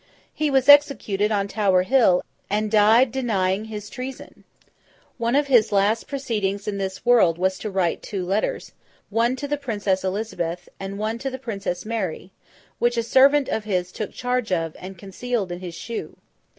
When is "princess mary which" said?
11.37-12.97